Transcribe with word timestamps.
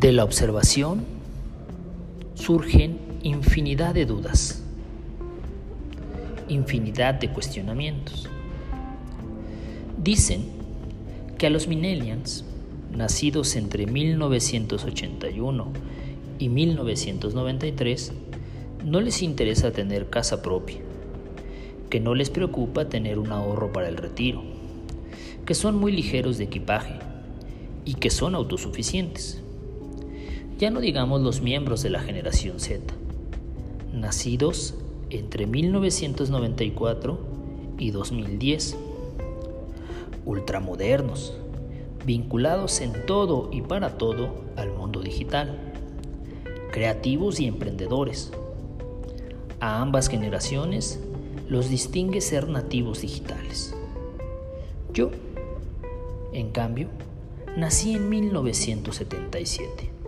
De 0.00 0.12
la 0.12 0.24
observación 0.24 1.04
surgen 2.34 2.96
infinidad 3.22 3.92
de 3.92 4.06
dudas, 4.06 4.62
infinidad 6.48 7.12
de 7.16 7.30
cuestionamientos. 7.30 8.26
Dicen 10.02 10.46
que 11.36 11.48
a 11.48 11.50
los 11.50 11.68
millennials, 11.68 12.46
nacidos 12.96 13.56
entre 13.56 13.84
1981 13.84 15.68
y 16.38 16.48
1993, 16.48 18.12
no 18.82 19.02
les 19.02 19.20
interesa 19.20 19.70
tener 19.70 20.08
casa 20.08 20.40
propia, 20.40 20.78
que 21.90 22.00
no 22.00 22.14
les 22.14 22.30
preocupa 22.30 22.88
tener 22.88 23.18
un 23.18 23.32
ahorro 23.32 23.70
para 23.70 23.90
el 23.90 23.98
retiro, 23.98 24.42
que 25.44 25.52
son 25.52 25.76
muy 25.76 25.92
ligeros 25.92 26.38
de 26.38 26.44
equipaje 26.44 26.94
y 27.84 27.96
que 27.96 28.08
son 28.08 28.34
autosuficientes. 28.34 29.42
Ya 30.60 30.70
no 30.70 30.80
digamos 30.80 31.22
los 31.22 31.40
miembros 31.40 31.82
de 31.82 31.88
la 31.88 32.00
generación 32.00 32.60
Z, 32.60 32.92
nacidos 33.94 34.74
entre 35.08 35.46
1994 35.46 37.18
y 37.78 37.90
2010, 37.92 38.76
ultramodernos, 40.26 41.32
vinculados 42.04 42.82
en 42.82 43.06
todo 43.06 43.48
y 43.50 43.62
para 43.62 43.96
todo 43.96 44.34
al 44.56 44.70
mundo 44.70 45.00
digital, 45.00 45.58
creativos 46.70 47.40
y 47.40 47.46
emprendedores, 47.46 48.30
a 49.60 49.80
ambas 49.80 50.08
generaciones 50.08 51.00
los 51.48 51.70
distingue 51.70 52.20
ser 52.20 52.50
nativos 52.50 53.00
digitales. 53.00 53.74
Yo, 54.92 55.10
en 56.34 56.50
cambio, 56.50 56.88
nací 57.56 57.94
en 57.94 58.10
1977. 58.10 59.99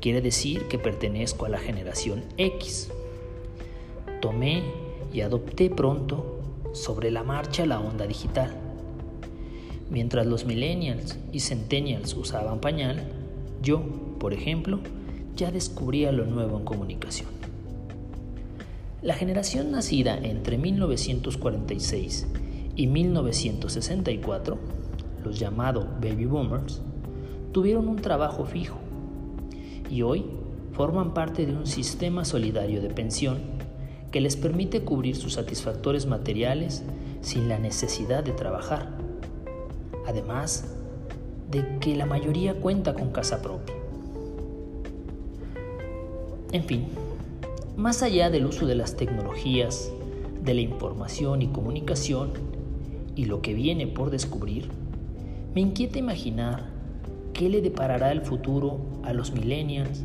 Quiere 0.00 0.22
decir 0.22 0.66
que 0.68 0.78
pertenezco 0.78 1.44
a 1.44 1.50
la 1.50 1.58
generación 1.58 2.24
X. 2.38 2.90
Tomé 4.22 4.62
y 5.12 5.20
adopté 5.20 5.68
pronto 5.68 6.40
sobre 6.72 7.10
la 7.10 7.22
marcha 7.22 7.66
la 7.66 7.80
onda 7.80 8.06
digital. 8.06 8.50
Mientras 9.90 10.26
los 10.26 10.46
millennials 10.46 11.18
y 11.32 11.40
centennials 11.40 12.14
usaban 12.14 12.60
pañal, 12.60 13.02
yo, 13.62 13.82
por 14.18 14.32
ejemplo, 14.32 14.80
ya 15.36 15.50
descubría 15.50 16.12
lo 16.12 16.24
nuevo 16.24 16.56
en 16.56 16.64
comunicación. 16.64 17.28
La 19.02 19.12
generación 19.12 19.70
nacida 19.70 20.16
entre 20.16 20.56
1946 20.56 22.26
y 22.74 22.86
1964, 22.86 24.58
los 25.24 25.38
llamados 25.38 25.84
baby 26.00 26.24
boomers, 26.24 26.80
tuvieron 27.52 27.86
un 27.88 27.96
trabajo 27.96 28.46
fijo 28.46 28.79
y 29.90 30.02
hoy 30.02 30.24
forman 30.72 31.12
parte 31.12 31.44
de 31.44 31.52
un 31.52 31.66
sistema 31.66 32.24
solidario 32.24 32.80
de 32.80 32.90
pensión 32.90 33.38
que 34.10 34.20
les 34.20 34.36
permite 34.36 34.82
cubrir 34.82 35.16
sus 35.16 35.34
satisfactores 35.34 36.06
materiales 36.06 36.82
sin 37.20 37.48
la 37.48 37.58
necesidad 37.58 38.24
de 38.24 38.32
trabajar. 38.32 38.88
Además 40.06 40.74
de 41.50 41.78
que 41.80 41.96
la 41.96 42.06
mayoría 42.06 42.54
cuenta 42.54 42.94
con 42.94 43.10
casa 43.10 43.42
propia. 43.42 43.74
En 46.52 46.64
fin, 46.64 46.86
más 47.76 48.02
allá 48.02 48.30
del 48.30 48.46
uso 48.46 48.66
de 48.66 48.74
las 48.74 48.96
tecnologías, 48.96 49.92
de 50.42 50.54
la 50.54 50.60
información 50.60 51.42
y 51.42 51.48
comunicación 51.48 52.32
y 53.14 53.26
lo 53.26 53.42
que 53.42 53.54
viene 53.54 53.86
por 53.86 54.10
descubrir, 54.10 54.68
me 55.54 55.60
inquieta 55.60 55.98
imaginar 55.98 56.79
qué 57.40 57.48
le 57.48 57.62
deparará 57.62 58.12
el 58.12 58.20
futuro 58.20 58.82
a 59.02 59.14
los 59.14 59.32
millennials, 59.32 60.02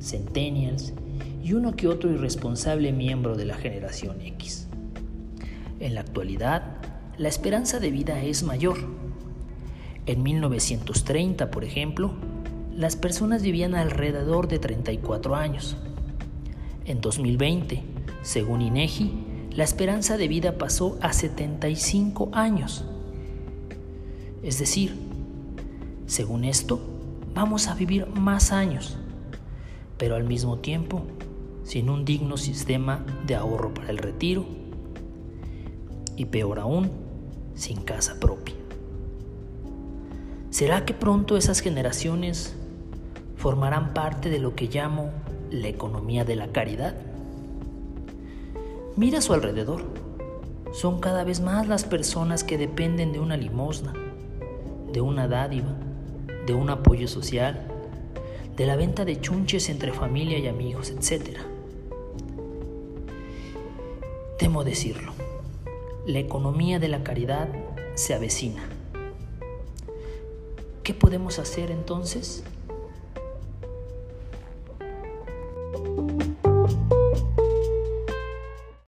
centennials 0.00 0.94
y 1.44 1.52
uno 1.52 1.76
que 1.76 1.86
otro 1.86 2.10
irresponsable 2.10 2.92
miembro 2.92 3.36
de 3.36 3.44
la 3.44 3.56
generación 3.56 4.22
X. 4.22 4.68
En 5.80 5.92
la 5.92 6.00
actualidad, 6.00 6.78
la 7.18 7.28
esperanza 7.28 7.78
de 7.78 7.90
vida 7.90 8.22
es 8.22 8.42
mayor. 8.42 8.78
En 10.06 10.22
1930, 10.22 11.50
por 11.50 11.62
ejemplo, 11.62 12.14
las 12.74 12.96
personas 12.96 13.42
vivían 13.42 13.74
alrededor 13.74 14.48
de 14.48 14.58
34 14.58 15.36
años. 15.36 15.76
En 16.86 17.02
2020, 17.02 17.82
según 18.22 18.62
INEGI, 18.62 19.12
la 19.50 19.64
esperanza 19.64 20.16
de 20.16 20.26
vida 20.26 20.56
pasó 20.56 20.96
a 21.02 21.12
75 21.12 22.30
años. 22.32 22.86
Es 24.42 24.58
decir, 24.58 25.07
según 26.08 26.42
esto, 26.42 26.80
vamos 27.34 27.68
a 27.68 27.74
vivir 27.74 28.08
más 28.08 28.50
años, 28.50 28.98
pero 29.96 30.16
al 30.16 30.24
mismo 30.24 30.58
tiempo 30.58 31.02
sin 31.62 31.88
un 31.88 32.04
digno 32.04 32.36
sistema 32.36 33.06
de 33.24 33.36
ahorro 33.36 33.72
para 33.72 33.90
el 33.90 33.98
retiro 33.98 34.44
y 36.16 36.24
peor 36.24 36.58
aún, 36.58 36.90
sin 37.54 37.82
casa 37.82 38.18
propia. 38.18 38.56
¿Será 40.50 40.84
que 40.84 40.94
pronto 40.94 41.36
esas 41.36 41.60
generaciones 41.60 42.56
formarán 43.38 43.94
parte 43.94 44.30
de 44.30 44.40
lo 44.40 44.56
que 44.56 44.66
llamo 44.66 45.12
la 45.50 45.68
economía 45.68 46.24
de 46.24 46.36
la 46.36 46.48
caridad. 46.48 46.94
Mira 48.96 49.18
a 49.18 49.22
su 49.22 49.32
alrededor. 49.32 49.84
Son 50.72 51.00
cada 51.00 51.24
vez 51.24 51.40
más 51.40 51.66
las 51.66 51.84
personas 51.84 52.44
que 52.44 52.58
dependen 52.58 53.12
de 53.12 53.20
una 53.20 53.36
limosna, 53.36 53.94
de 54.92 55.00
una 55.00 55.28
dádiva, 55.28 55.74
de 56.48 56.54
un 56.54 56.70
apoyo 56.70 57.06
social, 57.08 57.66
de 58.56 58.64
la 58.64 58.74
venta 58.74 59.04
de 59.04 59.20
chunches 59.20 59.68
entre 59.68 59.92
familia 59.92 60.38
y 60.38 60.48
amigos, 60.48 60.90
etc. 60.90 61.40
Temo 64.38 64.64
decirlo, 64.64 65.12
la 66.06 66.20
economía 66.20 66.78
de 66.78 66.88
la 66.88 67.02
caridad 67.02 67.48
se 67.96 68.14
avecina. 68.14 68.66
¿Qué 70.82 70.94
podemos 70.94 71.38
hacer 71.38 71.70
entonces? 71.70 72.42